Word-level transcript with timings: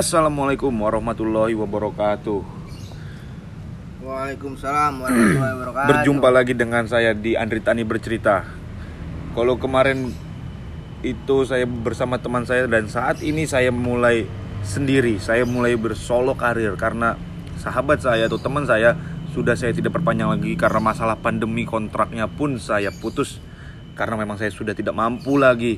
Assalamualaikum 0.00 0.72
warahmatullahi 0.72 1.52
wabarakatuh. 1.60 2.40
Waalaikumsalam 4.00 4.96
warahmatullahi 4.96 5.54
wabarakatuh. 5.60 5.88
Berjumpa 5.92 6.28
lagi 6.32 6.56
dengan 6.56 6.88
saya 6.88 7.12
di 7.12 7.36
Andri 7.36 7.60
Tani 7.60 7.84
bercerita. 7.84 8.48
Kalau 9.36 9.60
kemarin 9.60 10.08
itu 11.04 11.44
saya 11.44 11.68
bersama 11.68 12.16
teman 12.16 12.48
saya 12.48 12.64
dan 12.64 12.88
saat 12.88 13.20
ini 13.20 13.44
saya 13.44 13.68
mulai 13.68 14.24
sendiri. 14.64 15.20
Saya 15.20 15.44
mulai 15.44 15.76
bersolo 15.76 16.32
karir 16.32 16.80
karena 16.80 17.20
sahabat 17.60 18.00
saya 18.00 18.24
atau 18.24 18.40
teman 18.40 18.64
saya 18.64 18.96
sudah 19.36 19.52
saya 19.52 19.76
tidak 19.76 20.00
perpanjang 20.00 20.32
lagi 20.32 20.56
karena 20.56 20.80
masalah 20.80 21.20
pandemi 21.20 21.68
kontraknya 21.68 22.24
pun 22.24 22.56
saya 22.56 22.88
putus 22.88 23.36
karena 24.00 24.16
memang 24.16 24.40
saya 24.40 24.48
sudah 24.48 24.72
tidak 24.72 24.96
mampu 24.96 25.36
lagi 25.36 25.76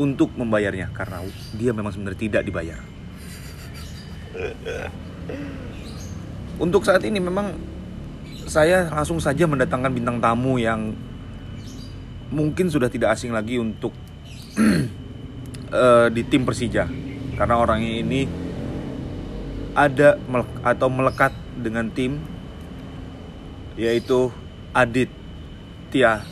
untuk 0.00 0.32
membayarnya 0.40 0.88
karena 0.96 1.20
dia 1.52 1.76
memang 1.76 1.92
sebenarnya 1.92 2.32
tidak 2.32 2.48
dibayar. 2.48 2.96
Untuk 6.58 6.82
saat 6.82 7.04
ini 7.06 7.22
memang 7.22 7.54
saya 8.48 8.88
langsung 8.88 9.20
saja 9.20 9.44
mendatangkan 9.44 9.92
bintang 9.92 10.18
tamu 10.18 10.56
yang 10.56 10.96
mungkin 12.32 12.68
sudah 12.68 12.88
tidak 12.88 13.16
asing 13.16 13.32
lagi 13.32 13.60
untuk 13.60 13.92
eh, 15.72 16.06
di 16.12 16.22
tim 16.24 16.44
Persija 16.44 16.88
karena 17.38 17.54
orang 17.60 17.84
ini 17.84 18.26
ada 19.78 20.18
atau 20.66 20.88
melekat 20.90 21.30
dengan 21.54 21.86
tim 21.92 22.18
yaitu 23.78 24.34
Adit 24.74 25.06
Tia 25.94 26.26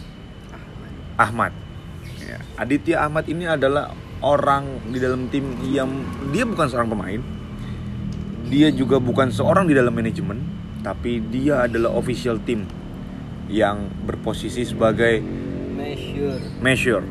Ahmad. 1.15 1.55
Ya, 2.21 2.43
Aditya 2.59 3.07
Ahmad 3.07 3.31
ini 3.31 3.47
adalah 3.47 3.95
orang 4.19 4.91
di 4.91 4.99
dalam 4.99 5.31
tim 5.31 5.55
yang 5.71 5.89
dia 6.35 6.43
bukan 6.43 6.67
seorang 6.67 6.91
pemain, 6.91 7.23
dia 8.47 8.71
juga 8.71 9.03
bukan 9.03 9.31
seorang 9.31 9.67
di 9.67 9.75
dalam 9.75 9.91
manajemen, 9.91 10.39
tapi 10.81 11.19
dia 11.19 11.67
adalah 11.67 11.91
official 11.95 12.39
tim 12.39 12.63
yang 13.47 13.91
berposisi 14.07 14.67
sebagai 14.67 15.23
Measure. 15.75 16.39
measure. 16.59 17.05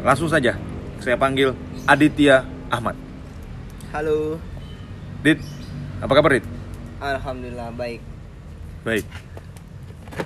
Langsung 0.00 0.28
saja 0.28 0.56
saya 1.00 1.16
panggil 1.16 1.52
Aditya 1.84 2.44
Ahmad. 2.68 2.96
Halo. 3.92 4.36
Dit, 5.20 5.40
apa 6.00 6.12
kabar 6.12 6.36
Dit? 6.36 6.46
Alhamdulillah 6.96 7.72
baik. 7.72 8.00
Baik. 8.84 9.04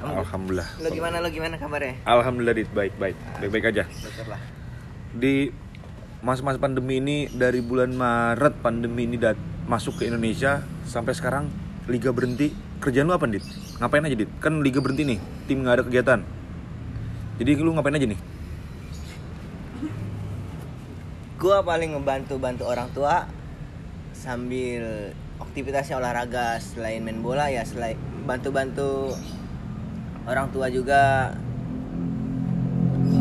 Alhamdulillah. 0.00 0.68
Lo 0.78 0.88
gimana 0.90 1.18
lo 1.18 1.28
gimana 1.30 1.58
kabarnya? 1.58 1.98
Alhamdulillah 2.06 2.54
Dit, 2.54 2.70
baik 2.70 2.94
baik. 2.98 3.16
Baik-baik 3.38 3.64
aja. 3.70 3.84
Syukurlah. 3.90 4.40
di 5.10 5.50
masa-masa 6.22 6.62
pandemi 6.62 7.02
ini 7.02 7.26
dari 7.26 7.58
bulan 7.58 7.90
Maret 7.90 8.62
pandemi 8.62 9.10
ini 9.10 9.18
dat 9.18 9.34
masuk 9.70 10.02
ke 10.02 10.10
Indonesia 10.10 10.66
sampai 10.82 11.14
sekarang 11.14 11.46
liga 11.86 12.10
berhenti. 12.10 12.50
Kerjaan 12.82 13.06
lu 13.06 13.14
apa 13.14 13.30
dit? 13.30 13.44
Ngapain 13.78 14.02
aja 14.02 14.16
dit? 14.18 14.30
Kan 14.42 14.66
liga 14.66 14.82
berhenti 14.82 15.06
nih 15.06 15.18
tim 15.46 15.62
nggak 15.62 15.74
ada 15.78 15.84
kegiatan. 15.86 16.20
Jadi 17.38 17.50
lu 17.62 17.70
ngapain 17.78 17.94
aja 17.94 18.10
nih? 18.10 18.20
Gua 21.38 21.62
paling 21.62 21.94
ngebantu-bantu 21.94 22.66
orang 22.66 22.90
tua 22.90 23.30
sambil 24.12 25.14
aktivitasnya 25.40 25.96
olahraga 25.96 26.60
selain 26.60 27.00
main 27.00 27.24
bola 27.24 27.48
ya 27.48 27.64
selain 27.64 27.96
bantu-bantu 28.26 29.14
orang 30.26 30.50
tua 30.52 30.66
juga. 30.68 31.32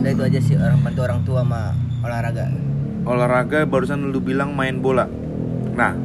Udah 0.01 0.11
itu 0.11 0.23
aja 0.23 0.39
sih 0.39 0.55
orang 0.59 0.81
bantu 0.83 0.99
orang 1.05 1.21
tua 1.23 1.45
sama 1.45 1.61
olahraga. 2.03 2.45
Olahraga 3.07 3.63
barusan 3.63 4.11
lu 4.11 4.19
bilang 4.19 4.51
main 4.51 4.83
bola. 4.83 5.07
Nah 5.75 5.95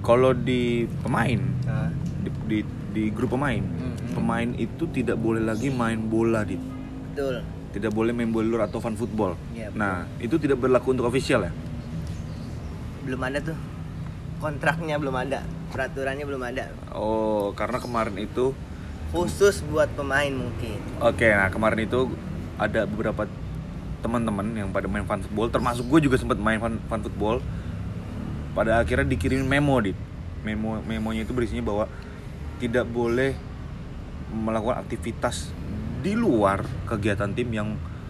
kalau 0.00 0.32
di 0.32 0.84
pemain 1.00 1.40
nah, 1.62 1.88
di, 2.20 2.30
di, 2.46 2.58
di 2.90 3.04
grup 3.08 3.32
pemain 3.32 3.60
Mhm. 3.60 4.16
pemain 4.16 4.48
itu 4.56 4.84
tidak 4.90 5.16
boleh 5.16 5.38
lagi 5.38 5.70
main 5.70 6.00
bola 6.02 6.42
dit. 6.42 6.58
Betul. 7.10 7.46
Tidak 7.70 7.94
boleh 7.94 8.10
main 8.10 8.26
bola 8.26 8.46
luar 8.46 8.62
atau 8.66 8.82
fun 8.82 8.94
football. 8.94 9.38
Betul. 9.54 9.70
nah 9.76 10.02
itu 10.18 10.34
tidak 10.36 10.58
berlaku 10.58 10.90
untuk 10.90 11.06
official 11.06 11.46
ya? 11.46 11.52
Belum 13.06 13.20
ada 13.22 13.38
tuh. 13.40 13.58
Kontraknya 14.40 14.96
belum 14.96 15.14
ada. 15.14 15.44
Peraturannya 15.70 16.24
belum 16.26 16.42
ada. 16.42 16.64
Oh 16.90 17.52
karena 17.54 17.78
kemarin 17.78 18.16
itu 18.18 18.50
khusus 19.10 19.62
buat 19.66 19.90
pemain 19.94 20.30
mungkin. 20.30 20.78
Oke, 20.98 21.30
nah 21.30 21.50
kemarin 21.50 21.86
itu 21.86 22.10
ada 22.56 22.86
beberapa 22.86 23.26
teman-teman 24.00 24.46
yang 24.54 24.68
pada 24.70 24.88
main 24.88 25.04
fun 25.04 25.20
football, 25.20 25.48
termasuk 25.50 25.84
gue 25.86 26.08
juga 26.08 26.16
sempat 26.16 26.40
main 26.40 26.56
fun, 26.56 26.78
fun 26.88 27.00
football. 27.02 27.36
Pada 28.50 28.82
akhirnya 28.82 29.06
dikirim 29.06 29.46
memo 29.46 29.78
di 29.78 29.94
memo 30.40 30.80
memonya 30.82 31.22
itu 31.22 31.36
berisinya 31.36 31.64
bahwa 31.64 31.84
tidak 32.58 32.88
boleh 32.88 33.36
melakukan 34.30 34.80
aktivitas 34.80 35.52
di 36.00 36.16
luar 36.16 36.64
kegiatan 36.88 37.32
tim 37.36 37.48
yang 37.52 37.68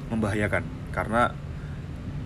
membahayakan. 0.09 0.63
Karena 0.91 1.31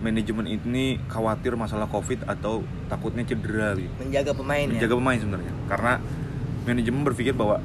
manajemen 0.03 0.45
ini 0.45 0.99
khawatir 1.07 1.55
masalah 1.55 1.87
covid 1.87 2.27
atau 2.27 2.61
takutnya 2.91 3.23
cedera 3.23 3.73
gitu 3.79 3.89
menjaga 3.97 4.31
pemain 4.35 4.67
ya? 4.67 4.73
Menjaga 4.75 4.95
pemain 4.99 5.17
sebenarnya. 5.17 5.53
Karena 5.71 5.93
manajemen 6.67 7.01
berpikir 7.07 7.33
bahwa 7.33 7.63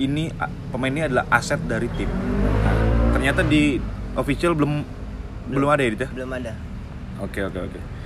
ini 0.00 0.32
pemain 0.72 0.92
ini 0.92 1.02
adalah 1.04 1.28
aset 1.28 1.60
dari 1.68 1.86
tim. 1.94 2.08
Nah, 2.64 2.76
ternyata 3.12 3.44
di 3.44 3.76
official 4.16 4.56
belum 4.56 4.82
belum, 5.50 5.68
ada 5.68 5.82
ya 5.82 5.90
Dit 5.92 6.02
ya? 6.06 6.08
Belum 6.14 6.30
ada. 6.32 6.52
Oke 7.20 7.44
oke 7.44 7.58
oke. 7.58 7.78
dit 7.78 7.99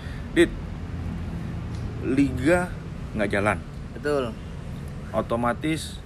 liga 2.05 2.69
nggak 3.13 3.31
jalan. 3.31 3.59
Betul. 3.97 4.25
Otomatis 5.11 5.99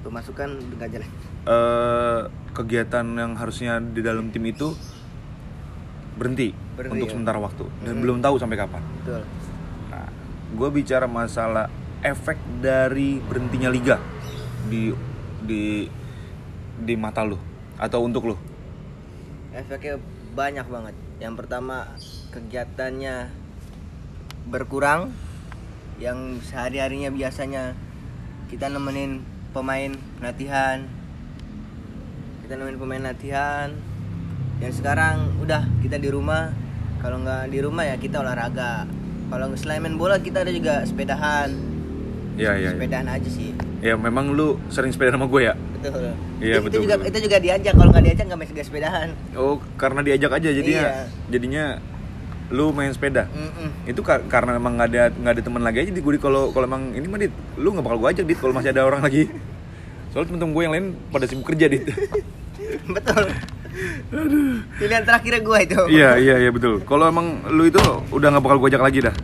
pemasukan 0.00 0.48
nggak 0.76 0.90
jalan. 0.90 1.10
eh, 1.44 2.20
kegiatan 2.52 3.04
yang 3.04 3.36
harusnya 3.36 3.76
di 3.76 4.00
dalam 4.00 4.32
tim 4.32 4.40
itu 4.44 4.72
berhenti, 6.14 6.56
Berhenti, 6.72 6.94
untuk 6.96 7.06
ya. 7.06 7.12
sementara 7.12 7.36
waktu. 7.36 7.64
Dan 7.84 7.98
Mhm. 7.98 8.02
belum 8.02 8.18
tahu 8.20 8.34
sampai 8.38 8.56
kapan. 8.56 8.80
Betul. 9.02 9.22
Nah, 9.90 10.08
gue 10.56 10.68
bicara 10.72 11.04
masalah 11.04 11.68
efek 12.00 12.40
dari 12.60 13.20
berhentinya 13.20 13.68
liga 13.68 14.00
di 14.64 14.88
di 15.42 15.84
di 16.74 16.94
mata 16.96 17.20
lu 17.20 17.36
atau 17.76 18.00
untuk 18.00 18.24
lu. 18.24 18.36
efeknya 19.52 20.00
banyak 20.32 20.66
banget. 20.66 20.94
Yang 21.20 21.34
pertama 21.38 21.86
kegiatannya 22.30 23.30
berkurang 24.44 25.08
yang 25.96 26.38
sehari 26.42 26.78
harinya 26.78 27.08
biasanya 27.08 27.72
kita 28.46 28.68
nemenin 28.68 29.24
pemain 29.50 29.92
latihan 30.20 30.84
kita 32.44 32.54
nemenin 32.54 32.78
pemain 32.78 33.02
latihan 33.04 33.68
yang 34.60 34.72
sekarang 34.72 35.32
udah 35.40 35.64
kita 35.80 35.96
di 35.96 36.10
rumah 36.10 36.52
kalau 37.00 37.20
nggak 37.20 37.48
di 37.48 37.58
rumah 37.60 37.84
ya 37.84 37.96
kita 37.96 38.20
olahraga 38.20 38.84
kalau 39.32 39.48
selain 39.56 39.80
main 39.80 39.96
bola 39.96 40.20
kita 40.20 40.44
ada 40.44 40.52
juga 40.52 40.84
sepedahan 40.84 41.48
iya. 42.36 42.52
iya. 42.54 42.70
sepedahan 42.72 43.08
aja 43.08 43.30
sih 43.30 43.52
Ya 43.84 44.00
memang 44.00 44.32
lu 44.32 44.56
sering 44.72 44.96
sepeda 44.96 45.12
sama 45.12 45.28
gue 45.28 45.44
ya. 45.44 45.52
betul 45.76 46.16
Iya, 46.40 46.56
itu, 46.56 46.64
betul, 46.64 46.80
juga 46.88 46.94
betul. 46.96 47.08
itu 47.12 47.18
juga 47.28 47.36
diajak 47.36 47.74
kalau 47.76 47.90
nggak 47.92 48.04
diajak 48.08 48.24
nggak 48.24 48.40
bisa 48.40 48.64
sepedahan 48.64 49.08
Oh 49.36 49.60
karena 49.76 50.00
diajak 50.00 50.30
aja 50.32 50.48
jadinya 50.50 50.84
Iya. 50.88 51.04
jadinya 51.28 51.64
lu 52.46 52.70
main 52.70 52.90
sepeda. 52.90 53.24
Mm-mm. 53.26 53.68
Itu 53.84 54.00
kar- 54.00 54.24
karena 54.24 54.54
emang 54.54 54.74
nggak 54.74 54.88
ada 54.90 55.02
nggak 55.10 55.32
ada 55.32 55.42
teman 55.42 55.62
lagi 55.62 55.78
aja 55.80 55.90
di 55.90 55.98
gue 55.98 56.16
kalau 56.16 56.50
kalau 56.50 56.64
emang 56.64 56.92
ini 56.92 57.04
mah 57.04 57.16
dit 57.16 57.32
lu 57.54 57.70
nggak 57.70 57.82
bakal 57.82 57.98
gue 57.98 58.08
ajak 58.10 58.24
dit 58.24 58.36
kalau 58.36 58.52
masih 58.52 58.70
ada 58.70 58.82
orang 58.82 59.00
lagi. 59.00 59.32
Soalnya 60.10 60.28
temen-temen 60.28 60.52
gue 60.52 60.62
yang 60.62 60.72
lain 60.72 60.86
pada 61.08 61.24
sibuk 61.24 61.46
kerja 61.46 61.66
dit. 61.66 61.84
betul 62.86 63.28
pilihan 64.74 65.02
terakhirnya 65.02 65.40
gue 65.40 65.58
itu 65.60 65.80
iya 65.90 66.14
iya 66.14 66.36
iya 66.38 66.50
betul. 66.50 66.78
Kalau 66.80 67.04
emang 67.04 67.42
lu 67.48 67.64
itu 67.64 67.80
udah 68.08 68.28
nggak 68.30 68.44
bakal 68.44 68.58
gue 68.58 68.68
ajak 68.70 68.82
lagi 68.82 69.00
dah. 69.00 69.14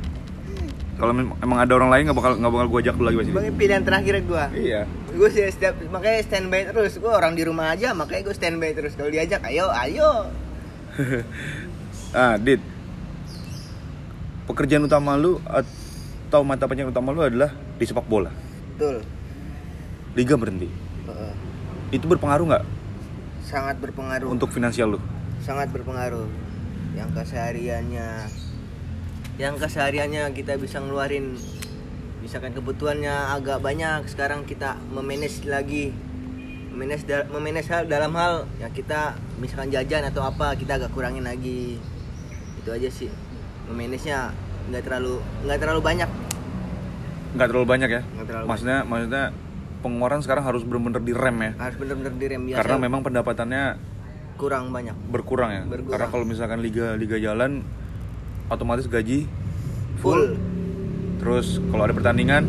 Kalau 0.97 1.13
emang 1.17 1.59
ada 1.59 1.73
orang 1.73 1.89
lain 1.89 2.03
nggak 2.05 2.19
bakal 2.19 2.33
nggak 2.37 2.53
bakal 2.53 2.67
gue 2.69 2.81
ajak 2.81 2.95
lu 2.95 3.05
lagi 3.05 3.17
pasti. 3.17 3.31
Bang, 3.33 3.47
pilihan 3.55 3.83
terakhirnya 3.83 4.23
gue 4.23 4.45
Iya. 4.61 4.81
gue 5.11 5.29
sih 5.29 5.43
setiap 5.47 5.75
makanya 5.87 6.19
standby 6.23 6.67
terus 6.67 6.97
gue 6.97 7.09
orang 7.09 7.33
di 7.33 7.43
rumah 7.43 7.73
aja 7.73 7.93
makanya 7.93 8.23
gue 8.23 8.35
standby 8.35 8.71
terus 8.73 8.93
kalau 8.95 9.09
diajak 9.09 9.41
ayo 9.45 9.69
ayo 9.71 10.11
Ah, 12.11 12.35
Dit. 12.35 12.59
Pekerjaan 14.51 14.83
utama 14.83 15.15
lu 15.15 15.39
atau 15.47 16.43
mata 16.43 16.67
pencarian 16.67 16.91
utama 16.91 17.15
lu 17.15 17.23
adalah 17.23 17.55
di 17.79 17.85
sepak 17.87 18.05
bola. 18.11 18.35
betul 18.75 19.07
Liga 20.19 20.35
berhenti. 20.35 20.67
Heeh. 21.07 21.33
Itu 21.95 22.11
berpengaruh 22.11 22.51
nggak 22.51 22.65
sangat 23.51 23.83
berpengaruh 23.83 24.31
untuk 24.31 24.55
finansial 24.55 24.95
lu? 24.95 25.01
sangat 25.43 25.75
berpengaruh 25.75 26.29
yang 26.95 27.11
kesehariannya 27.11 28.31
yang 29.41 29.59
kesehariannya 29.59 30.31
kita 30.37 30.55
bisa 30.61 30.79
ngeluarin 30.79 31.35
misalkan 32.23 32.53
kebutuhannya 32.55 33.11
agak 33.35 33.59
banyak 33.59 34.07
sekarang 34.07 34.47
kita 34.47 34.77
memanage 34.95 35.43
lagi 35.49 35.97
memanage 36.71 37.09
da- 37.09 37.27
memanage 37.33 37.67
hal 37.73 37.89
dalam 37.89 38.15
hal 38.15 38.47
ya 38.63 38.69
kita 38.71 39.19
misalkan 39.41 39.73
jajan 39.75 40.07
atau 40.07 40.23
apa 40.23 40.55
kita 40.55 40.79
agak 40.79 40.93
kurangin 40.95 41.25
lagi 41.27 41.81
itu 42.61 42.71
aja 42.71 42.87
sih 42.93 43.11
memanage 43.71 44.05
nya 44.05 44.35
nggak 44.69 44.83
terlalu 44.85 45.23
nggak 45.47 45.59
terlalu 45.59 45.81
banyak. 45.81 46.11
Nggak 47.31 47.47
terlalu 47.47 47.67
banyak 47.67 47.91
ya? 47.91 48.03
Nggak 48.03 48.27
terlalu 48.27 48.45
maksudnya 48.51 48.79
maksudnya 48.83 49.25
pengeluaran 49.81 50.21
sekarang 50.21 50.45
harus 50.45 50.63
bener-bener 50.67 51.01
direm 51.01 51.37
ya? 51.41 51.51
Harus 51.57 51.77
bener-bener 51.79 52.13
direm 52.19 52.43
biasa. 52.45 52.59
Karena 52.61 52.77
memang 52.77 53.01
pendapatannya 53.01 53.65
kurang 54.37 54.73
banyak. 54.73 54.97
berkurang 55.09 55.51
ya? 55.53 55.63
Berkurang. 55.65 55.93
karena 55.93 56.07
kalau 56.09 56.25
misalkan 56.25 56.59
liga 56.61 56.97
liga 56.97 57.17
jalan 57.17 57.61
otomatis 58.49 58.89
gaji 58.89 59.25
full. 60.01 60.35
Terus 61.21 61.61
kalau 61.71 61.85
ada 61.85 61.93
pertandingan 61.93 62.49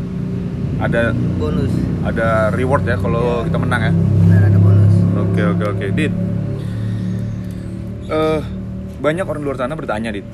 ada 0.81 1.11
bonus. 1.37 1.69
ada 2.01 2.49
reward 2.51 2.83
ya 2.83 2.97
kalau 2.97 3.43
Iya. 3.43 3.47
kita 3.51 3.57
menang 3.59 3.81
ya? 3.85 3.93
Benar 3.93 4.41
ada 4.49 4.59
bonus. 4.59 4.93
Oke 5.13 5.41
oke 5.45 5.63
oke. 5.67 5.85
Dit 5.93 6.13
eh 8.11 8.41
banyak 8.99 9.23
orang 9.23 9.41
di 9.41 9.47
luar 9.47 9.57
sana 9.57 9.73
bertanya 9.73 10.11
dit 10.11 10.25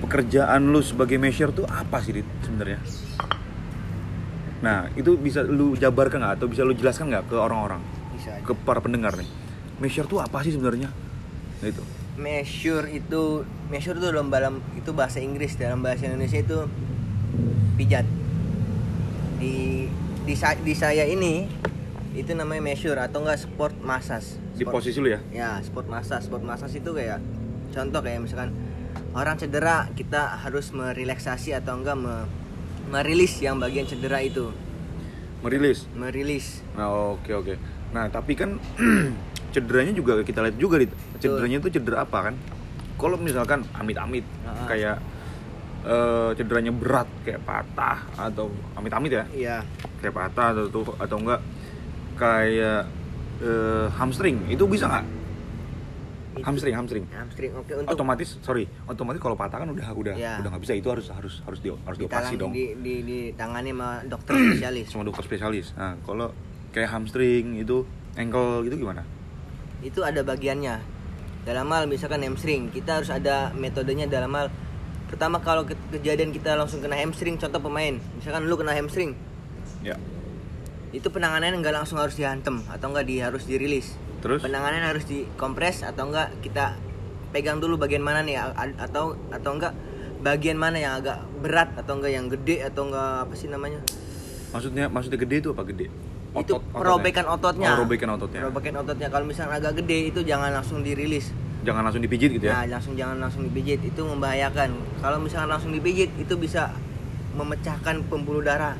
pekerjaan 0.00 0.68
lu 0.68 0.80
sebagai 0.84 1.16
mesher 1.16 1.48
tuh 1.50 1.64
apa 1.66 2.00
sih 2.04 2.20
dit 2.20 2.28
sebenarnya? 2.44 2.80
Nah 4.60 4.88
itu 4.96 5.16
bisa 5.16 5.44
lu 5.44 5.76
jabarkan 5.76 6.20
nggak 6.20 6.32
atau 6.40 6.46
bisa 6.48 6.64
lu 6.64 6.72
jelaskan 6.76 7.12
nggak 7.12 7.28
ke 7.28 7.36
orang-orang? 7.36 7.80
Bisa 8.16 8.36
ke 8.40 8.52
para 8.64 8.80
pendengar 8.80 9.16
nih. 9.16 9.28
Mesher 9.80 10.08
tuh 10.08 10.20
apa 10.20 10.40
sih 10.40 10.52
sebenarnya? 10.52 10.88
Nah 11.60 11.68
itu. 11.68 11.82
Measure 12.16 12.88
itu 12.88 13.44
measure 13.68 14.00
itu 14.00 14.08
dalam 14.08 14.32
dalam 14.32 14.64
itu 14.72 14.88
bahasa 14.96 15.20
Inggris 15.20 15.56
dalam 15.60 15.84
bahasa 15.84 16.08
Indonesia 16.08 16.40
itu 16.40 16.64
pijat. 17.76 18.08
Di 19.36 19.88
di, 20.24 20.34
di 20.36 20.74
saya 20.74 21.04
ini 21.04 21.44
itu 22.16 22.32
namanya 22.32 22.64
measure 22.64 22.96
atau 22.96 23.20
enggak 23.20 23.44
sport 23.44 23.76
massage. 23.84 24.40
Di 24.56 24.64
Sport- 24.64 24.80
posisi 24.80 24.96
lu 25.04 25.12
ya? 25.12 25.20
Ya 25.28 25.60
sport 25.60 25.92
massage. 25.92 26.24
Sport 26.24 26.40
massage 26.40 26.80
itu 26.80 26.90
kayak 26.96 27.20
contoh 27.76 28.00
kayak 28.00 28.24
misalkan 28.24 28.56
orang 29.16 29.34
cedera 29.34 29.88
kita 29.90 30.36
harus 30.38 30.70
merelaksasi 30.70 31.56
atau 31.56 31.80
enggak 31.80 31.96
me- 31.96 32.28
merilis 32.86 33.40
yang 33.40 33.56
bagian 33.56 33.82
cedera 33.82 34.20
itu 34.20 34.52
merilis 35.40 35.88
merilis 35.92 36.60
Nah 36.76 36.86
oke 37.16 37.32
oke. 37.32 37.54
Nah 37.90 38.06
tapi 38.06 38.36
kan 38.36 38.60
cederanya 39.54 39.90
juga 39.90 40.20
kita 40.20 40.44
lihat 40.44 40.56
juga 40.56 40.76
dit. 40.76 40.92
Cederanya 41.16 41.56
itu 41.58 41.72
cedera 41.72 42.04
apa 42.04 42.30
kan? 42.30 42.34
Kalau 42.96 43.16
misalkan 43.16 43.64
amit-amit 43.72 44.24
Ah. 44.44 44.68
kayak 44.68 44.96
eh, 45.82 46.30
cederanya 46.34 46.70
berat 46.70 47.08
kayak 47.22 47.40
patah 47.42 48.04
atau 48.14 48.48
amit-amit 48.74 49.12
ya 49.12 49.24
iya 49.30 49.56
kayak 49.98 50.14
patah 50.14 50.52
atau 50.52 50.82
atau 50.94 51.16
enggak 51.16 51.40
kayak 52.14 52.82
eh, 53.40 53.86
hamstring 53.92 54.44
itu 54.48 54.64
bisa 54.66 54.86
nggak? 54.86 55.04
Itu- 56.36 56.44
Hamstring 56.44 56.74
hamstring. 56.74 57.04
hamstring 57.08 57.52
oke 57.54 57.72
untuk 57.74 57.90
Otomatis 57.90 58.36
sorry 58.38 58.68
otomatis 58.84 59.18
kalau 59.18 59.34
patah 59.34 59.56
kan 59.56 59.68
udah 59.68 59.88
udah 59.90 60.14
Ya. 60.14 60.36
udah 60.36 60.50
nggak 60.50 60.62
bisa 60.62 60.74
itu 60.74 60.84
harus 60.86 61.08
harus 61.08 61.40
harus 61.40 61.58
di 61.58 61.72
harus 61.72 61.96
dioperasi 61.96 62.36
dong. 62.36 62.52
di, 62.52 62.76
di, 62.76 62.94
ditangani 63.00 63.72
sama 63.72 63.88
dokter 64.12 64.32
spesialis 64.36 64.86
Sama 64.86 65.02
dokter 65.02 65.24
spesialis. 65.24 65.66
Nah 65.74 65.96
kalau 66.02 66.36
kayak 66.70 66.90
hamstring 66.90 67.56
itu 67.56 67.88
ankle 68.14 68.62
gitu 68.62 68.76
gimana? 68.78 69.00
itu 69.78 70.00
ada 70.00 70.20
bagiannya 70.20 70.80
dalam 71.42 71.68
hal 71.68 71.84
misalkan 71.84 72.20
hamstring 72.20 72.68
kita 72.68 72.96
harus 72.96 73.08
ada 73.08 73.52
metodenya 73.52 74.04
dalam 74.04 74.28
hal 74.30 74.48
pertama 75.06 75.38
kalau 75.38 75.62
ke- 75.62 75.72
kejadian 75.90 76.30
kita 76.30 76.52
langsung 76.52 76.80
kena 76.80 76.96
hamstring 76.96 77.36
contoh 77.36 77.60
pemain 77.60 77.96
misalkan 78.12 78.44
lu 78.44 78.54
kena 78.54 78.72
hamstring 78.72 79.16
Ya. 79.80 79.94
itu 80.90 81.06
penanganannya 81.06 81.56
nggak 81.56 81.76
langsung 81.76 81.96
harus 81.96 82.12
dihantem 82.12 82.60
atau 82.66 82.86
enggak 82.88 83.04
di 83.04 83.16
harus 83.18 83.44
dirilis 83.44 83.94
Terus? 84.26 84.40
penanganan 84.42 84.82
harus 84.84 85.04
dikompres 85.04 85.80
atau 85.80 86.10
enggak 86.10 86.34
kita 86.42 86.74
pegang 87.30 87.56
dulu 87.56 87.78
bagian 87.78 88.02
mana 88.02 88.20
nih 88.20 88.42
atau 88.76 89.14
atau 89.30 89.50
enggak 89.52 89.70
bagian 90.18 90.58
mana 90.58 90.76
yang 90.76 90.98
agak 90.98 91.22
berat 91.38 91.70
atau 91.76 91.94
enggak 91.94 92.10
yang 92.10 92.26
gede 92.26 92.66
atau 92.66 92.90
enggak 92.90 93.22
apa 93.22 93.34
sih 93.34 93.46
namanya 93.46 93.78
Maksudnya 94.50 94.88
maksudnya 94.88 95.18
gede 95.18 95.36
itu 95.38 95.50
apa 95.50 95.62
gede? 95.64 95.86
itu 95.86 96.42
Otot- 96.52 96.58
ototnya? 96.60 96.74
perobekan 96.76 97.26
ototnya 97.26 97.68
Oh, 97.68 97.78
robekan 97.78 98.08
ototnya. 98.10 98.40
perobekan 98.42 98.74
ototnya 98.76 99.08
kalau 99.08 99.24
misalnya 99.24 99.56
agak 99.56 99.78
gede 99.78 100.10
itu 100.10 100.20
jangan 100.20 100.50
langsung 100.50 100.82
dirilis 100.82 101.30
Jangan 101.62 101.82
langsung 101.82 101.98
dipijit 101.98 102.30
gitu 102.30 102.46
ya. 102.46 102.52
Nah, 102.52 102.78
langsung 102.78 102.94
jangan 102.94 103.18
langsung 103.18 103.42
dipijit, 103.42 103.82
itu 103.82 103.98
membahayakan. 103.98 104.70
Kalau 105.02 105.18
misalkan 105.18 105.50
langsung 105.50 105.74
dipijit, 105.74 106.14
itu 106.14 106.34
bisa 106.38 106.70
memecahkan 107.34 108.06
pembuluh 108.06 108.38
darah. 108.38 108.78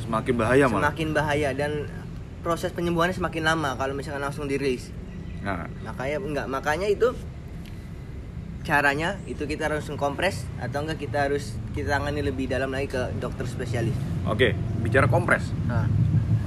Semakin 0.00 0.34
bahaya 0.34 0.64
malah. 0.64 0.88
Semakin 0.88 1.08
bahaya 1.12 1.52
dan 1.52 1.92
proses 2.42 2.74
penyembuhannya 2.74 3.14
semakin 3.14 3.46
lama 3.46 3.74
kalau 3.74 3.94
misalkan 3.94 4.20
langsung 4.20 4.44
dirilis. 4.44 4.90
Nah, 5.40 5.66
Makanya 5.82 6.18
enggak, 6.18 6.46
makanya 6.46 6.86
itu 6.86 7.14
caranya 8.62 9.18
itu 9.26 9.42
kita 9.42 9.66
harus 9.66 9.90
kompres 9.96 10.46
atau 10.58 10.86
enggak 10.86 10.98
kita 11.00 11.26
harus 11.26 11.58
kita 11.72 11.98
tangani 11.98 12.22
lebih 12.22 12.46
dalam 12.46 12.70
lagi 12.70 12.86
ke 12.86 13.10
dokter 13.18 13.46
spesialis. 13.46 13.94
oke, 14.22 14.54
bicara 14.82 15.06
kompres. 15.06 15.50
Nah, 15.66 15.86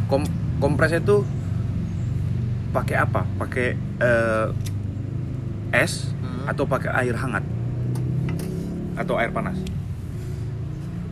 Kom 0.06 0.21
kompresnya 0.62 1.01
itu 1.01 1.25
pakai 2.69 2.95
apa? 2.95 3.25
Pakai 3.36 3.68
eh, 4.00 4.48
es 5.74 6.13
Hmm. 6.15 6.45
atau 6.45 6.63
pakai 6.63 6.94
air 6.94 7.15
hangat? 7.15 7.44
Atau 8.95 9.15
air 9.15 9.31
panas? 9.31 9.57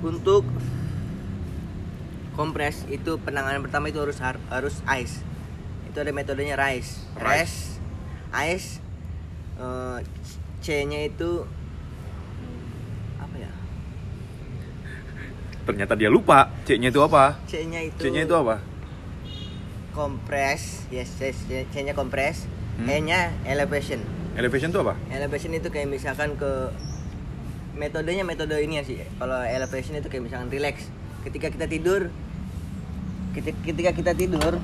untuk 0.04 0.44
kompres 2.34 2.86
itu 2.88 3.16
penanganan 3.18 3.62
pertama 3.62 3.88
itu 3.88 3.98
harus 3.98 4.18
har- 4.18 4.42
harus 4.48 4.82
ice 4.92 5.22
itu 5.86 5.98
ada 5.98 6.10
metodenya 6.10 6.54
rice 6.56 7.06
Rice. 7.14 7.78
ice 8.34 8.82
eh, 9.56 9.98
C-nya 10.60 11.06
itu 11.06 11.46
apa 13.18 13.36
ya 13.38 13.52
Ternyata 15.64 15.94
dia 15.94 16.08
lupa. 16.08 16.52
C-nya 16.64 16.90
itu 16.90 17.00
apa? 17.00 17.40
C-nya 17.46 17.80
itu 17.84 18.00
C-nya 18.00 18.24
itu 18.24 18.34
apa? 18.34 18.60
kompres 19.92 20.90
yes, 20.90 21.14
yes 21.20 21.38
C- 21.46 21.68
C-nya 21.70 21.94
kompres 21.94 22.50
Hmm. 22.74 22.90
E-nya 22.90 23.30
elevation 23.46 24.02
Elevation 24.34 24.74
itu 24.74 24.82
apa? 24.82 24.98
elevation 25.08 25.54
itu 25.54 25.70
kayak 25.70 25.86
misalkan 25.86 26.34
ke 26.34 26.74
metodenya 27.74 28.26
metode 28.26 28.58
ini 28.58 28.78
ya 28.78 28.84
sih 28.84 28.98
kalau 29.14 29.38
elevation 29.40 29.94
itu 29.94 30.10
kayak 30.10 30.26
misalkan 30.26 30.50
relax 30.50 30.90
ketika 31.24 31.48
kita 31.48 31.66
tidur 31.66 32.12
keti- 33.32 33.58
ketika 33.64 33.92
kita 33.92 34.12
tidur 34.14 34.60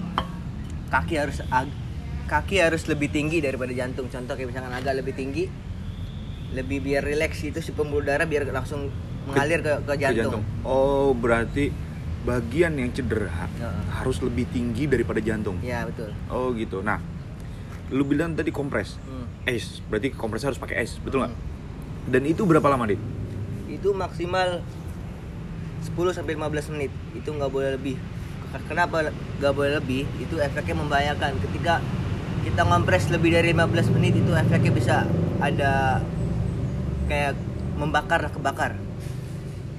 kaki 0.88 1.16
harus 1.16 1.40
ag- 1.48 1.74
kaki 2.26 2.60
harus 2.60 2.86
lebih 2.86 3.10
tinggi 3.10 3.40
daripada 3.40 3.72
jantung 3.72 4.06
contoh 4.06 4.34
kayak 4.34 4.50
misalkan 4.50 4.70
agak 4.72 4.94
lebih 4.96 5.14
tinggi 5.14 5.50
lebih 6.50 6.82
biar 6.82 7.02
relax 7.02 7.42
itu 7.42 7.60
si 7.60 7.72
pembuluh 7.72 8.04
darah 8.04 8.26
biar 8.26 8.50
langsung 8.50 8.90
mengalir 9.26 9.62
ke, 9.62 9.74
ke 9.80 9.94
Ke 9.94 10.02
jantung, 10.02 10.42
Oh, 10.64 11.14
berarti 11.14 11.70
bagian 12.20 12.74
yang 12.74 12.90
cedera 12.90 13.30
Heeh. 13.30 13.82
harus 13.94 14.18
lebih 14.20 14.50
tinggi 14.50 14.90
daripada 14.90 15.22
jantung. 15.22 15.62
ya 15.62 15.86
betul 15.86 16.10
Oh 16.28 16.50
gitu. 16.52 16.82
Nah, 16.82 16.98
lu 17.90 18.02
bilang 18.04 18.34
tadi 18.34 18.50
kompres. 18.50 18.98
Hmm. 19.00 19.30
Es, 19.46 19.86
berarti 19.86 20.10
kompresnya 20.10 20.50
harus 20.50 20.58
pakai 20.58 20.82
es, 20.82 20.98
betul 20.98 21.22
nggak? 21.22 21.32
Hmm. 21.32 22.10
Dan 22.10 22.22
itu 22.26 22.42
berapa 22.44 22.66
lama, 22.66 22.90
Dit? 22.90 22.98
itu 23.70 23.94
maksimal 23.94 24.66
10 25.84 26.18
sampai 26.18 26.36
15 26.36 26.74
menit 26.76 26.92
itu 27.16 27.30
nggak 27.32 27.52
boleh 27.52 27.76
lebih 27.80 27.96
kenapa 28.66 29.14
nggak 29.40 29.54
boleh 29.54 29.72
lebih 29.78 30.04
itu 30.18 30.36
efeknya 30.42 30.76
membahayakan 30.82 31.38
ketika 31.50 31.80
kita 32.42 32.62
ngompres 32.66 33.12
lebih 33.14 33.36
dari 33.36 33.54
15 33.54 33.96
menit 33.96 34.18
itu 34.18 34.32
efeknya 34.34 34.72
bisa 34.74 34.96
ada 35.40 36.02
kayak 37.06 37.36
membakar 37.78 38.28
kebakar 38.32 38.74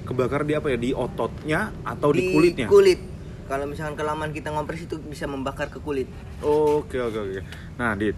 Kebakar 0.01 0.43
di 0.43 0.53
apa 0.59 0.67
ya? 0.67 0.77
Di 0.81 0.91
ototnya 0.91 1.71
atau 1.87 2.11
di, 2.11 2.35
kulitnya? 2.35 2.67
kulit 2.67 2.99
kalau 3.47 3.63
misalkan 3.63 3.95
kelamaan 3.95 4.31
kita 4.35 4.51
ngompres 4.51 4.83
itu 4.83 4.99
bisa 4.99 5.27
membakar 5.27 5.71
ke 5.71 5.79
kulit 5.79 6.07
Oke, 6.43 6.99
oke, 6.99 7.15
oke. 7.15 7.41
Nah, 7.79 7.95
Dit. 7.95 8.15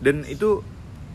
Dan 0.00 0.24
itu 0.24 0.64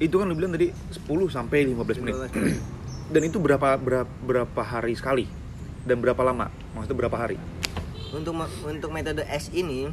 itu 0.01 0.15
kan 0.17 0.25
lu 0.29 0.37
bilang 0.37 0.53
tadi 0.53 0.69
10 0.69 1.09
sampai 1.29 1.69
15 1.69 2.05
menit. 2.05 2.13
15 2.13 2.37
menit. 2.37 2.61
Dan 3.13 3.21
itu 3.25 3.37
berapa 3.41 3.77
berapa 3.81 4.09
berapa 4.21 4.61
hari 4.61 4.93
sekali? 4.93 5.25
Dan 5.81 5.97
berapa 5.97 6.21
lama? 6.21 6.47
Maksudnya 6.73 6.97
berapa 6.97 7.17
hari? 7.17 7.37
untuk 8.11 8.35
untuk 8.61 8.91
metode 8.91 9.23
es 9.23 9.47
ini 9.49 9.87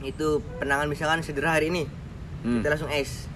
itu 0.00 0.28
penanganan 0.56 0.86
misalkan 0.86 1.18
cedera 1.18 1.50
hari 1.52 1.66
ini 1.66 1.82
Hmm. 2.40 2.62
kita 2.62 2.72
langsung 2.72 2.88
es 2.88 3.26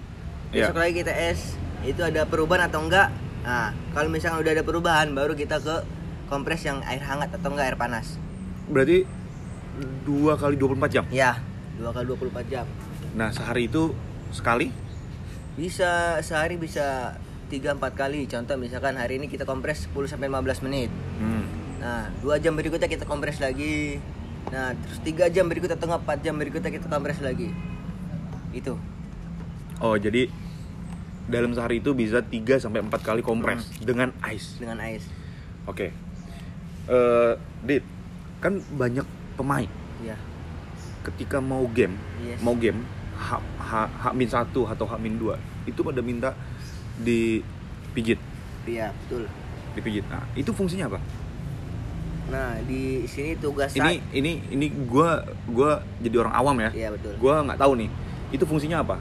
Iya. 0.49 0.71
besok 0.71 0.79
lagi 0.79 0.93
kita 0.95 1.11
es 1.11 1.51
itu 1.83 1.99
ada 1.99 2.23
perubahan 2.23 2.65
atau 2.65 2.79
enggak 2.79 3.11
nah 3.43 3.75
kalau 3.91 4.07
misalkan 4.07 4.39
udah 4.39 4.55
ada 4.55 4.63
perubahan 4.63 5.11
baru 5.11 5.35
kita 5.35 5.59
ke 5.59 5.83
kompres 6.25 6.63
yang 6.63 6.79
air 6.85 7.03
hangat 7.03 7.27
atau 7.29 7.51
enggak 7.51 7.67
air 7.67 7.77
panas 7.77 8.15
Berarti 8.65 9.03
dua 10.01 10.39
kali 10.39 10.55
24 10.55 10.87
jam. 10.89 11.03
ya 11.11 11.35
dua 11.75 11.91
kali 11.91 12.07
24 12.07 12.47
jam 12.47 12.63
Nah, 13.13 13.29
sehari 13.29 13.67
itu 13.67 13.91
sekali? 14.31 14.71
bisa 15.53 16.17
sehari 16.19 16.55
bisa 16.55 17.19
3-4 17.45 17.59
kali 17.91 18.25
contoh 18.25 18.55
misalkan 18.55 18.95
hari 18.95 19.19
ini 19.19 19.27
kita 19.27 19.43
kompres 19.43 19.85
10 19.85 20.07
sampai 20.07 20.31
15 20.31 20.63
menit 20.63 20.87
Hmm. 21.19 21.64
Nah 21.85 22.09
dua 22.17 22.41
jam 22.41 22.57
berikutnya 22.57 22.89
kita 22.89 23.05
kompres 23.05 23.37
lagi 23.37 24.01
nah 24.49 24.73
terus 24.73 24.97
tiga 25.05 25.29
jam 25.29 25.45
berikutnya 25.45 25.77
atau 25.77 25.85
4 25.85 26.01
jam 26.21 26.33
berikutnya 26.33 26.73
kita 26.73 26.89
kompres 26.89 27.21
lagi 27.21 27.53
itu 28.49 28.73
Oh, 29.75 29.99
jadi 29.99 30.31
dalam 31.27 31.51
sehari 31.51 31.83
itu 31.83 31.91
bisa 31.91 32.23
3 32.23 32.57
sampai 32.57 32.79
4 32.79 32.95
kali 33.03 33.19
kompres 33.19 33.67
dengan 33.77 34.15
ice. 34.23 34.55
dengan 34.55 34.79
ice 34.81 35.03
Oke. 35.67 35.91
Eh, 36.87 37.33
Dit, 37.59 37.83
kan 38.39 38.63
banyak 38.71 39.03
pemain 39.35 39.67
Iya. 39.99 40.15
ketika 41.03 41.37
mau 41.37 41.67
game, 41.67 41.99
Yes. 42.23 42.39
mau 42.39 42.55
game 42.55 42.87
H, 43.19 43.35
H, 43.59 43.71
H 43.99 44.05
min 44.13 44.31
satu 44.31 44.63
atau 44.63 44.87
H 44.87 44.95
min 44.95 45.19
dua 45.19 45.35
itu 45.65 45.83
pada 45.83 45.99
minta 45.99 46.31
dipijit, 46.95 48.17
Iya, 48.63 48.95
betul. 48.95 49.27
dipijit. 49.75 50.05
Nah, 50.07 50.23
itu 50.33 50.49
fungsinya 50.49 50.87
apa? 50.87 50.99
Nah, 52.25 52.57
di 52.65 53.05
sini 53.05 53.37
tugas 53.37 53.69
Ini 53.77 54.01
ini 54.11 54.41
ini 54.49 54.67
gua 54.89 55.21
gua 55.45 55.81
jadi 56.01 56.25
orang 56.25 56.33
awam 56.33 56.57
ya. 56.57 56.69
Iya, 56.73 56.89
betul. 56.95 57.13
Gua 57.21 57.45
nggak 57.45 57.59
tahu 57.61 57.73
nih. 57.77 57.89
Itu 58.33 58.43
fungsinya 58.49 58.81
apa? 58.81 58.97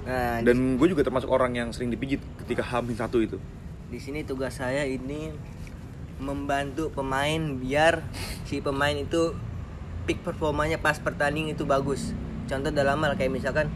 Nah, 0.00 0.40
Dan 0.40 0.80
gue 0.80 0.88
juga 0.88 1.04
termasuk 1.04 1.28
orang 1.28 1.52
yang 1.52 1.68
sering 1.76 1.92
dipijit 1.92 2.18
ketika 2.42 2.64
H 2.64 2.80
min 2.80 2.96
satu 2.96 3.20
itu. 3.20 3.36
di 3.90 3.98
sini 3.98 4.22
tugas 4.22 4.54
saya 4.54 4.86
ini 4.86 5.34
membantu 6.22 6.94
pemain 6.94 7.58
biar 7.58 8.06
si 8.46 8.62
pemain 8.62 8.94
itu 8.94 9.34
peak 10.06 10.22
performanya 10.22 10.78
pas 10.78 10.94
pertanding 11.02 11.50
itu 11.50 11.66
bagus. 11.66 12.14
Contoh 12.46 12.70
dalam 12.70 13.02
hal 13.02 13.18
kayak 13.18 13.34
misalkan 13.34 13.66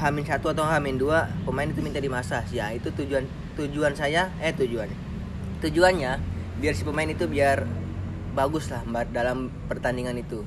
Hamin 0.00 0.24
satu 0.24 0.48
atau 0.48 0.64
Hamin 0.64 0.96
dua 0.96 1.28
pemain 1.44 1.68
itu 1.68 1.84
minta 1.84 2.00
dimasas 2.00 2.48
ya 2.50 2.72
itu 2.72 2.88
tujuan 2.88 3.28
tujuan 3.54 3.92
saya 3.92 4.32
eh 4.40 4.50
tujuan 4.56 4.88
tujuannya 5.60 6.12
biar 6.58 6.74
si 6.74 6.82
pemain 6.82 7.06
itu 7.06 7.28
biar 7.28 7.62
bagus 8.34 8.68
lah 8.68 8.82
Mbak, 8.82 9.04
dalam 9.10 9.38
pertandingan 9.64 10.18
itu 10.18 10.42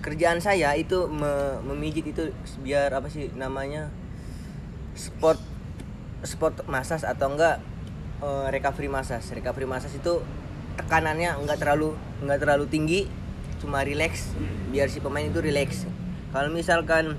kerjaan 0.00 0.40
saya 0.40 0.74
itu 0.74 1.06
me- 1.06 1.62
memijit 1.62 2.02
itu 2.02 2.32
biar 2.58 2.90
apa 2.90 3.06
sih 3.06 3.30
namanya 3.32 3.92
sport 4.92 5.38
sport 6.22 6.66
massage 6.66 7.04
atau 7.04 7.30
enggak 7.30 7.62
eh, 8.18 8.46
recovery 8.50 8.88
massage 8.88 9.30
recovery 9.30 9.64
massage 9.64 9.94
itu 9.94 10.18
tekanannya 10.74 11.38
enggak 11.38 11.60
terlalu 11.60 11.94
enggak 12.18 12.40
terlalu 12.40 12.64
tinggi 12.66 13.00
cuma 13.60 13.86
relax 13.86 14.34
biar 14.68 14.90
si 14.90 14.98
pemain 14.98 15.22
itu 15.22 15.38
relax 15.38 15.86
kalau 16.34 16.50
misalkan 16.50 17.14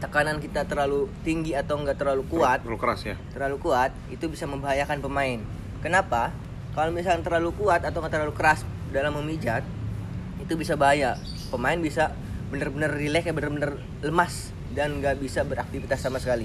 tekanan 0.00 0.40
kita 0.40 0.64
terlalu 0.64 1.06
tinggi 1.22 1.52
atau 1.52 1.78
enggak 1.78 1.94
terlalu 1.94 2.24
kuat 2.26 2.64
Terlalu 2.64 2.78
keras 2.80 3.00
ya. 3.04 3.16
terlalu 3.30 3.56
kuat 3.60 3.90
itu 4.08 4.26
bisa 4.26 4.46
membahayakan 4.46 4.98
pemain. 4.98 5.38
Kenapa? 5.78 6.30
Kalau 6.72 6.90
misalnya 6.90 7.22
terlalu 7.22 7.52
kuat 7.54 7.84
atau 7.84 8.00
nggak 8.00 8.10
terlalu 8.10 8.34
keras 8.34 8.62
dalam 8.92 9.16
memijat 9.16 9.64
itu 10.38 10.52
bisa 10.54 10.76
bahaya. 10.76 11.16
Pemain 11.48 11.76
bisa 11.76 12.12
benar-benar 12.48 12.92
rileks 12.92 13.24
ya 13.24 13.32
benar-benar 13.32 13.72
lemas 14.00 14.52
dan 14.70 15.00
nggak 15.00 15.16
bisa 15.18 15.40
beraktivitas 15.42 15.98
sama 15.98 16.16
sekali. 16.16 16.44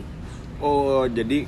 Oh, 0.58 1.06
jadi 1.06 1.46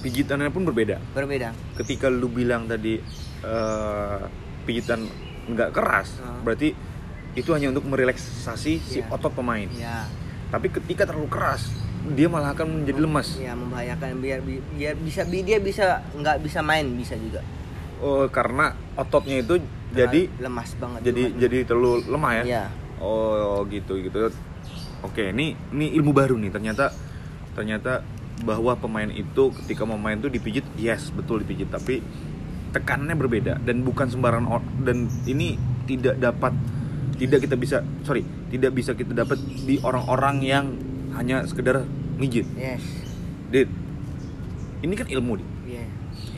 pijitannya 0.00 0.48
pun 0.48 0.64
berbeda. 0.64 0.98
Berbeda. 1.12 1.54
Ketika 1.74 2.08
lu 2.08 2.28
bilang 2.28 2.66
tadi 2.66 2.98
eh, 3.40 4.20
pijitan 4.62 5.08
nggak 5.48 5.70
keras, 5.70 6.18
Hmm. 6.18 6.44
berarti 6.44 6.76
itu 7.32 7.50
hanya 7.50 7.70
untuk 7.70 7.86
merelaksasi 7.86 8.72
si 8.76 8.98
Iya. 8.98 9.08
otot 9.08 9.32
pemain. 9.32 9.64
Ya, 9.72 10.04
Tapi 10.50 10.66
ketika 10.68 11.06
terlalu 11.06 11.30
keras, 11.30 11.70
dia 12.10 12.26
malah 12.26 12.52
akan 12.52 12.82
menjadi 12.82 13.00
lemas. 13.00 13.38
ya 13.38 13.54
membahayakan 13.54 14.18
biar 14.18 14.42
bi- 14.42 14.60
biar 14.74 14.98
bisa 14.98 15.22
bi- 15.22 15.40
dia 15.40 15.56
bisa 15.56 16.02
nggak 16.12 16.42
bisa 16.42 16.58
main 16.60 16.90
bisa 16.92 17.14
juga. 17.14 17.38
Oh, 17.96 18.26
karena 18.26 18.74
ototnya 18.92 19.38
itu 19.38 19.62
jadi 19.90 20.20
lemas 20.38 20.70
banget. 20.78 21.00
jadi 21.06 21.22
lemas. 21.26 21.38
jadi 21.42 21.58
terlalu 21.66 21.92
lemah 22.06 22.32
ya. 22.40 22.44
ya. 22.44 22.64
Oh, 23.00 23.64
gitu 23.66 23.96
gitu. 23.98 24.28
Oke, 25.00 25.32
ini 25.32 25.56
ini 25.72 25.96
ilmu 25.96 26.12
baru 26.12 26.36
nih. 26.36 26.52
Ternyata 26.52 26.92
ternyata 27.56 28.04
bahwa 28.44 28.76
pemain 28.76 29.08
itu 29.08 29.52
ketika 29.64 29.84
mau 29.84 29.96
main 30.00 30.20
tuh 30.20 30.32
dipijit, 30.32 30.64
yes, 30.76 31.12
betul 31.12 31.40
dipijit, 31.44 31.68
tapi 31.72 32.00
tekanannya 32.70 33.16
berbeda 33.18 33.52
dan 33.66 33.82
bukan 33.82 34.06
sembarangan 34.06 34.62
dan 34.86 35.10
ini 35.26 35.58
tidak 35.90 36.16
dapat 36.22 36.54
tidak 37.18 37.42
kita 37.44 37.56
bisa 37.58 37.82
sorry 38.06 38.22
tidak 38.48 38.72
bisa 38.72 38.94
kita 38.94 39.12
dapat 39.12 39.36
di 39.42 39.76
orang-orang 39.82 40.36
yang 40.40 40.66
hanya 41.18 41.42
sekedar 41.44 41.82
mijit 42.16 42.46
Yes. 42.54 42.80
dit 43.50 43.66
ini 44.80 44.94
kan 44.94 45.10
ilmu 45.10 45.42
dit 45.42 45.48
Iya. 45.66 45.84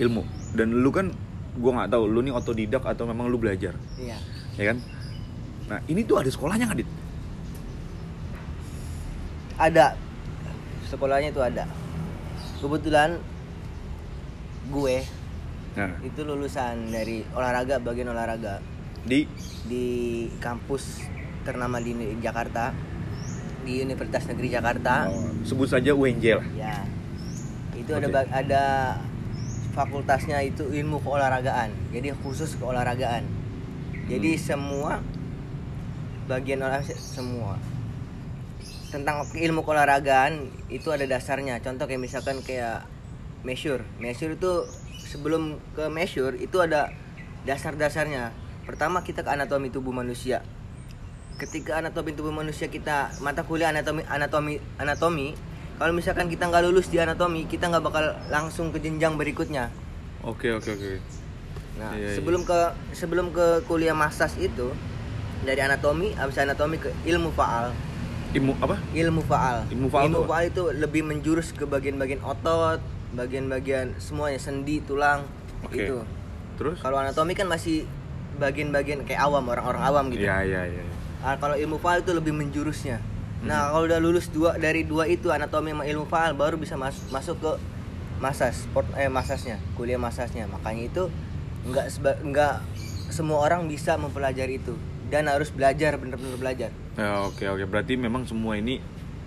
ilmu 0.08 0.24
dan 0.56 0.72
lu 0.80 0.88
kan 0.88 1.12
gua 1.58 1.70
nggak 1.82 1.90
tahu 1.92 2.04
lu 2.08 2.20
nih 2.24 2.32
otodidak 2.32 2.82
atau 2.84 3.04
memang 3.04 3.28
lu 3.28 3.36
belajar? 3.36 3.76
Iya. 4.00 4.16
ya 4.56 4.64
kan? 4.72 4.78
Nah 5.68 5.78
ini 5.88 6.04
tuh 6.04 6.20
ada 6.20 6.30
sekolahnya 6.32 6.68
nggak 6.68 6.80
dit? 6.84 6.90
Ada. 9.56 9.86
Sekolahnya 10.88 11.28
itu 11.32 11.40
ada. 11.40 11.64
Kebetulan 12.60 13.18
gue 14.70 14.96
nah. 15.74 15.98
itu 16.06 16.20
lulusan 16.22 16.88
dari 16.92 17.26
olahraga 17.34 17.80
bagian 17.82 18.12
olahraga. 18.12 18.62
Di? 19.02 19.26
Di 19.66 19.86
kampus 20.38 21.04
ternama 21.42 21.82
di 21.82 21.94
Jakarta. 22.20 22.72
Di 23.62 23.78
Universitas 23.82 24.26
Negeri 24.26 24.48
Jakarta. 24.50 25.06
Oh, 25.06 25.30
sebut 25.46 25.70
saja 25.70 25.94
UNJ 25.94 26.26
lah. 26.42 26.46
Ya 26.58 26.82
itu 27.82 27.90
ada 27.90 28.08
Oke. 28.08 28.14
ba- 28.14 28.30
ada 28.30 28.64
fakultasnya 29.72 30.40
itu 30.44 30.68
ilmu 30.68 31.00
keolahragaan. 31.00 31.72
Jadi 31.92 32.12
khusus 32.20 32.56
keolahragaan. 32.60 33.24
Jadi 34.08 34.36
Hmm. 34.36 34.42
semua 34.42 34.92
bagian 36.28 36.62
olahraga 36.62 36.94
semua 36.94 37.58
tentang 38.92 39.24
ilmu 39.32 39.64
keolahragaan 39.64 40.52
itu 40.68 40.92
ada 40.92 41.08
dasarnya. 41.08 41.58
Contoh 41.64 41.88
kayak 41.88 42.02
misalkan 42.04 42.44
kayak 42.44 42.84
measure 43.42 43.82
measure 43.98 44.36
itu 44.36 44.68
sebelum 45.02 45.58
ke 45.74 45.88
measure 45.88 46.36
itu 46.38 46.60
ada 46.60 46.92
dasar-dasarnya. 47.48 48.30
Pertama 48.68 49.02
kita 49.02 49.26
ke 49.26 49.30
anatomi 49.32 49.72
tubuh 49.72 49.90
manusia. 49.90 50.44
Ketika 51.40 51.80
anatomi 51.82 52.14
tubuh 52.14 52.30
manusia 52.30 52.68
kita 52.70 53.10
mata 53.24 53.42
kuliah 53.42 53.72
anatomi 53.72 54.06
anatomi 54.06 54.62
anatomi 54.78 55.34
kalau 55.82 55.98
misalkan 55.98 56.30
kita 56.30 56.46
nggak 56.46 56.62
lulus 56.62 56.86
di 56.86 57.02
anatomi 57.02 57.42
kita 57.50 57.66
nggak 57.66 57.82
bakal 57.82 58.14
langsung 58.30 58.70
ke 58.70 58.78
jenjang 58.78 59.18
berikutnya. 59.18 59.66
Oke 60.22 60.54
oke 60.54 60.78
oke. 60.78 61.02
Nah 61.74 61.98
Iya, 61.98 62.06
iya. 62.06 62.14
sebelum 62.14 62.46
ke 62.46 62.54
sebelum 62.94 63.34
ke 63.34 63.66
kuliah 63.66 63.90
massage 63.90 64.38
itu 64.38 64.70
dari 65.42 65.58
anatomi 65.58 66.14
habis 66.14 66.38
anatomi 66.38 66.78
ke 66.78 66.94
ilmu 67.02 67.34
faal. 67.34 67.74
Ilmu 68.30 68.62
apa? 68.62 68.78
Ilmu 68.94 69.26
faal. 69.26 69.66
Ilmu 69.74 69.88
faal 69.90 70.06
ilmu 70.06 70.22
faal 70.22 70.44
itu 70.54 70.70
lebih 70.70 71.02
menjurus 71.02 71.50
ke 71.50 71.66
bagian-bagian 71.66 72.22
otot 72.22 72.78
bagian-bagian 73.18 73.98
semuanya 73.98 74.38
sendi 74.38 74.78
tulang 74.86 75.26
Oke. 75.66 75.82
itu. 75.82 75.98
Terus? 76.62 76.78
Kalau 76.78 77.02
anatomi 77.02 77.34
kan 77.34 77.50
masih 77.50 77.90
bagian-bagian 78.38 79.02
kayak 79.02 79.18
awam 79.18 79.50
orang-orang 79.50 79.82
awam 79.82 80.04
gitu. 80.14 80.30
Iya 80.30 80.46
iya 80.46 80.62
iya. 80.78 80.82
Ah, 81.26 81.34
kalau 81.42 81.58
ilmu 81.58 81.82
faal 81.82 82.06
itu 82.06 82.14
lebih 82.14 82.30
menjurusnya. 82.30 83.02
Hmm. 83.42 83.48
Nah, 83.48 83.60
kalau 83.68 83.84
udah 83.84 83.98
lulus 83.98 84.26
dua 84.28 84.54
dari 84.56 84.82
dua 84.82 85.04
itu 85.04 85.28
anatomi 85.28 85.70
sama 85.70 85.82
ilmu 85.82 86.06
faal 86.06 86.32
baru 86.32 86.54
bisa 86.54 86.74
mas- 86.74 87.02
masuk 87.08 87.36
ke 87.36 87.52
masas 88.18 88.54
sport 88.62 88.86
eh 88.94 89.10
masasnya, 89.10 89.58
kuliah 89.74 89.98
masasnya. 89.98 90.46
Makanya 90.46 90.82
itu 90.86 91.02
nggak 91.62 91.86
nggak 92.24 92.54
semua 93.08 93.38
orang 93.40 93.66
bisa 93.66 93.94
mempelajari 93.94 94.56
itu 94.56 94.74
dan 95.06 95.26
harus 95.26 95.50
belajar 95.50 95.94
bener-bener 95.94 96.34
belajar 96.34 96.70
Ya, 96.92 97.22
oke 97.22 97.44
oke 97.46 97.64
berarti 97.64 97.94
memang 97.94 98.24
semua 98.24 98.56
ini 98.56 98.80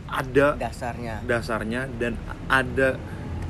ada 0.05 0.55
dasarnya. 0.55 1.21
dasarnya 1.23 1.85
dan 1.95 2.17
ada 2.45 2.97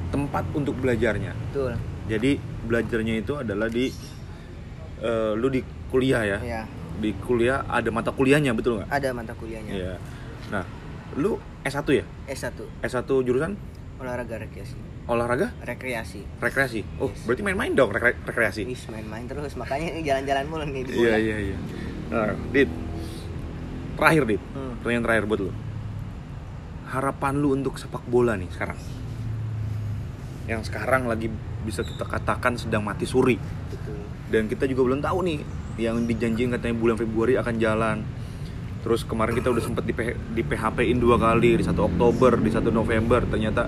tempat 0.08 0.44
untuk 0.52 0.76
belajarnya 0.76 1.32
Betul. 1.50 1.80
jadi 2.06 2.32
belajarnya 2.62 3.16
itu 3.18 3.34
adalah 3.38 3.68
di 3.68 3.90
eh, 5.00 5.32
lu 5.34 5.48
di 5.48 5.64
kuliah 5.88 6.24
ya 6.24 6.40
Ya, 6.40 6.62
di 6.96 7.16
kuliah 7.18 7.64
ada 7.66 7.88
mata 7.90 8.12
kuliahnya 8.12 8.52
betul 8.52 8.80
nggak 8.80 8.92
ada 8.92 9.10
mata 9.12 9.34
kuliahnya. 9.34 9.72
Iya. 9.72 9.94
Lu 11.16 11.40
S1 11.62 11.86
ya? 11.90 12.06
S1 12.28 12.60
S1 12.82 13.08
jurusan 13.24 13.56
olahraga 13.96 14.36
rekreasi. 14.38 14.76
olahraga 15.06 15.54
Rekreasi. 15.62 16.26
rekreasi. 16.38 16.82
Oh, 16.98 17.08
Yes. 17.08 17.24
berarti 17.24 17.42
main-main 17.42 17.72
dong 17.72 17.90
rekre- 17.90 18.18
rekreasi. 18.20 18.66
Wis 18.66 18.90
main-main 18.90 19.24
terus 19.24 19.54
makanya 19.54 19.94
ini 19.94 20.02
jalan-jalan 20.02 20.46
mulu 20.46 20.66
nih 20.66 20.82
di 20.82 20.92
Iya, 20.98 21.16
iya, 21.16 21.38
iya. 21.46 21.58
Nah, 22.08 22.34
Dit. 22.50 22.68
Terakhir, 23.96 24.24
Dit. 24.26 24.42
Hmm. 24.52 24.76
Pertanyaan 24.78 25.04
terakhir 25.06 25.24
buat 25.26 25.40
lu. 25.42 25.52
Harapan 26.86 27.34
lu 27.36 27.54
untuk 27.54 27.78
sepak 27.78 28.04
bola 28.04 28.34
nih 28.34 28.50
sekarang. 28.50 28.76
Yang 30.46 30.70
sekarang 30.70 31.06
lagi 31.06 31.30
bisa 31.62 31.82
kita 31.82 32.04
katakan 32.04 32.58
sedang 32.58 32.82
mati 32.82 33.06
suri. 33.06 33.38
Betul. 33.70 33.98
Dan 34.28 34.46
kita 34.46 34.66
juga 34.66 34.86
belum 34.86 35.02
tahu 35.02 35.18
nih 35.24 35.38
yang 35.78 36.02
dijanjiin 36.04 36.50
katanya 36.52 36.76
bulan 36.76 36.98
Februari 36.98 37.34
akan 37.36 37.56
jalan. 37.56 37.98
Terus 38.86 39.02
kemarin 39.02 39.34
kita 39.34 39.50
udah 39.50 39.64
sempet 39.66 39.82
di, 39.90 39.98
di 40.38 40.46
PHP-in 40.46 41.02
dua 41.02 41.18
kali 41.18 41.58
di 41.58 41.66
1 41.66 41.74
Oktober, 41.74 42.38
di 42.38 42.54
1 42.54 42.70
November 42.70 43.26
ternyata 43.26 43.66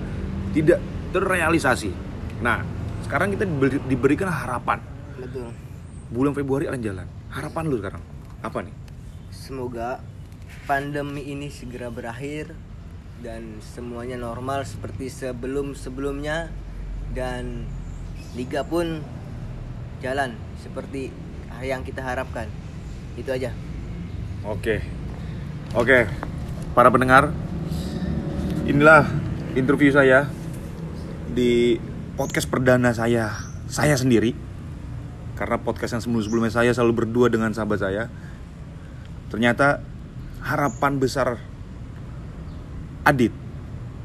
tidak 0.54 0.78
terrealisasi. 1.10 1.90
Nah, 2.38 2.62
sekarang 3.02 3.34
kita 3.34 3.42
diberi- 3.42 3.82
diberikan 3.82 4.30
harapan 4.30 4.78
Betul. 5.18 5.50
bulan 6.14 6.38
Februari 6.38 6.70
akan 6.70 6.80
jalan. 6.86 7.06
Harapan 7.34 7.62
lu 7.66 7.82
sekarang 7.82 8.02
apa 8.46 8.58
nih? 8.62 8.74
Semoga 9.34 9.98
pandemi 10.70 11.26
ini 11.26 11.50
segera 11.50 11.90
berakhir 11.90 12.54
dan 13.18 13.58
semuanya 13.74 14.14
normal 14.14 14.62
seperti 14.62 15.10
sebelum-sebelumnya 15.10 16.46
dan 17.10 17.66
liga 18.38 18.62
pun 18.62 19.02
jalan 19.98 20.38
seperti 20.62 21.10
yang 21.58 21.82
kita 21.82 22.06
harapkan. 22.06 22.46
Itu 23.18 23.34
aja. 23.34 23.50
Oke. 24.46 24.97
Oke. 25.76 26.08
Para 26.72 26.88
pendengar, 26.88 27.28
inilah 28.64 29.04
interview 29.52 29.92
saya 29.92 30.30
di 31.28 31.76
podcast 32.16 32.48
perdana 32.48 32.96
saya, 32.96 33.36
saya 33.68 33.92
sendiri. 33.98 34.32
Karena 35.36 35.60
podcast 35.60 35.98
yang 35.98 36.02
sebelum-sebelumnya 36.02 36.54
saya 36.54 36.70
selalu 36.72 37.04
berdua 37.04 37.28
dengan 37.28 37.52
sahabat 37.52 37.84
saya. 37.84 38.08
Ternyata 39.28 39.84
harapan 40.40 40.96
besar 40.96 41.36
Adit 43.04 43.32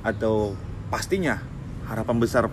atau 0.03 0.55
pastinya 0.91 1.39
harapan 1.87 2.17
besar 2.19 2.47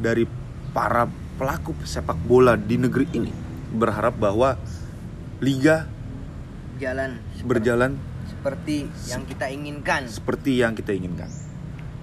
dari 0.00 0.28
para 0.72 1.08
pelaku 1.36 1.76
sepak 1.84 2.16
bola 2.24 2.56
di 2.56 2.76
negeri 2.80 3.08
ini 3.12 3.32
berharap 3.72 4.16
bahwa 4.16 4.56
liga 5.40 5.88
Jalan 6.74 7.22
berjalan 7.46 8.00
seperti 8.44 8.84
yang 9.08 9.24
kita 9.24 9.46
inginkan. 9.48 10.02
seperti 10.04 10.60
yang 10.60 10.76
kita 10.76 10.92
inginkan. 10.92 11.32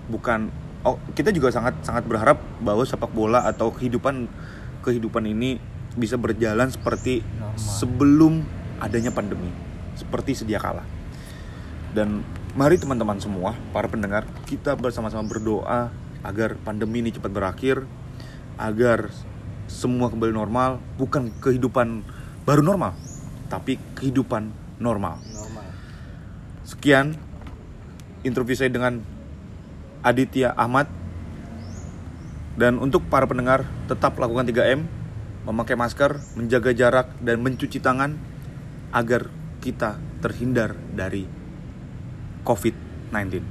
Bukan 0.09 0.49
oh 0.81 0.97
kita 1.13 1.29
juga 1.29 1.53
sangat 1.53 1.77
sangat 1.85 2.09
berharap 2.09 2.41
bahwa 2.57 2.81
sepak 2.81 3.13
bola 3.13 3.45
atau 3.45 3.69
kehidupan 3.69 4.25
kehidupan 4.81 5.29
ini 5.29 5.61
bisa 5.93 6.17
berjalan 6.17 6.65
seperti 6.73 7.21
Normal. 7.21 7.53
sebelum 7.61 8.33
adanya 8.81 9.13
pandemi, 9.13 9.53
seperti 9.93 10.33
sedia 10.33 10.57
kala. 10.57 10.81
Dan 11.93 12.25
mari 12.57 12.81
teman-teman 12.81 13.21
semua, 13.21 13.53
para 13.69 13.85
pendengar, 13.85 14.25
kita 14.49 14.73
bersama-sama 14.73 15.21
berdoa 15.29 15.93
agar 16.25 16.57
pandemi 16.65 17.05
ini 17.05 17.13
cepat 17.13 17.29
berakhir, 17.29 17.85
agar 18.57 19.13
semua 19.69 20.09
kembali 20.09 20.33
normal, 20.33 20.81
bukan 20.97 21.29
kehidupan 21.37 22.01
baru 22.47 22.65
normal, 22.65 22.97
tapi 23.51 23.77
kehidupan 23.93 24.49
normal. 24.81 25.21
Normal. 25.21 25.67
Sekian 26.61 27.17
interview 28.21 28.53
saya 28.53 28.69
dengan 28.69 29.01
Aditya 30.05 30.53
Ahmad. 30.57 30.89
Dan 32.57 32.77
untuk 32.77 33.07
para 33.07 33.25
pendengar, 33.25 33.65
tetap 33.87 34.19
lakukan 34.19 34.45
3M, 34.45 34.85
memakai 35.47 35.79
masker, 35.79 36.19
menjaga 36.37 36.71
jarak, 36.75 37.07
dan 37.23 37.41
mencuci 37.41 37.79
tangan 37.79 38.19
agar 38.91 39.31
kita 39.63 39.97
terhindar 40.19 40.75
dari 40.93 41.25
COVID-19. 42.43 43.41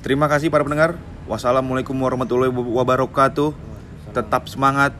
Terima 0.00 0.26
kasih 0.30 0.48
para 0.48 0.64
pendengar. 0.64 0.96
Wassalamualaikum 1.28 1.92
warahmatullahi 1.92 2.48
wabarakatuh. 2.50 3.52
Tetap 4.16 4.48
semangat 4.48 4.96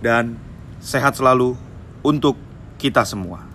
dan 0.00 0.40
sehat 0.80 1.18
selalu 1.18 1.58
untuk 2.00 2.38
kita 2.80 3.04
semua. 3.04 3.47